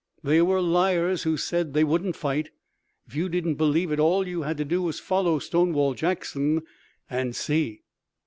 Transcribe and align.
They 0.23 0.41
were 0.41 0.61
liars 0.61 1.21
who 1.21 1.37
said 1.37 1.75
they 1.75 1.83
wouldn't 1.83 2.15
fight! 2.15 2.49
If 3.07 3.13
you 3.15 3.29
didn't 3.29 3.53
believe 3.53 3.91
it, 3.91 3.99
all 3.99 4.27
you 4.27 4.41
had 4.41 4.57
to 4.57 4.65
do 4.65 4.81
was 4.81 4.97
to 4.97 5.03
follow 5.03 5.37
Stonewall 5.37 5.93
Jackson 5.93 6.63
and 7.07 7.35
see! 7.35 7.83